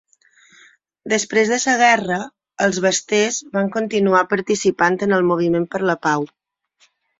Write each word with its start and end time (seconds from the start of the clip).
Després 1.11 1.51
de 1.53 1.59
la 1.63 1.75
guerra, 1.81 2.17
els 2.69 2.79
Baxters 2.87 3.39
van 3.59 3.71
continuar 3.77 4.25
participant 4.33 5.01
en 5.09 5.17
el 5.21 5.31
moviment 5.35 5.71
per 5.77 5.85
la 5.93 6.01
pau. 6.09 6.29